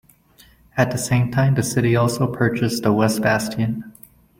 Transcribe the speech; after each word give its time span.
At 0.77 0.89
the 0.89 0.97
same 0.97 1.29
time 1.31 1.53
the 1.53 1.61
city 1.61 1.95
also 1.95 2.25
purchased 2.25 2.81
the 2.81 2.91
West 2.91 3.21
Bastion. 3.21 3.93